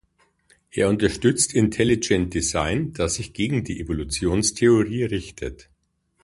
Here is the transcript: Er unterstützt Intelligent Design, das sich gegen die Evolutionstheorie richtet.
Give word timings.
Er 0.71 0.89
unterstützt 0.89 1.53
Intelligent 1.53 2.33
Design, 2.33 2.91
das 2.93 3.13
sich 3.17 3.33
gegen 3.33 3.63
die 3.63 3.79
Evolutionstheorie 3.79 5.03
richtet. 5.03 5.69